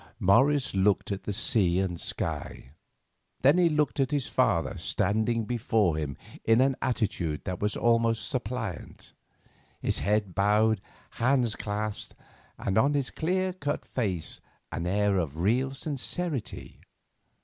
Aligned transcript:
Morris 0.19 0.73
looked 0.73 1.11
at 1.11 1.25
the 1.25 1.31
sea 1.31 1.79
and 1.79 2.01
sky, 2.01 2.71
then 3.41 3.59
he 3.59 3.69
looked 3.69 3.99
at 3.99 4.09
his 4.09 4.25
father 4.25 4.75
standing 4.75 5.45
before 5.45 5.95
him 5.95 6.17
in 6.43 6.59
an 6.59 6.75
attitude 6.81 7.43
that 7.43 7.59
was 7.59 7.77
almost 7.77 8.27
suppliant, 8.27 9.13
with 9.83 9.99
head 9.99 10.33
bowed, 10.33 10.81
hands 11.21 11.55
clasped, 11.55 12.15
and 12.57 12.79
on 12.79 12.95
his 12.95 13.11
clear 13.11 13.53
cut 13.53 13.85
face 13.85 14.41
an 14.71 14.87
air 14.87 15.19
of 15.19 15.37
real 15.37 15.69
sincerity. 15.69 16.81